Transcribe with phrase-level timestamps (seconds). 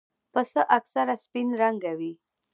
[0.33, 2.13] پسه اکثره سپین رنګه وي.